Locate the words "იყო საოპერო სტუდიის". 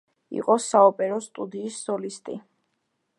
0.37-1.77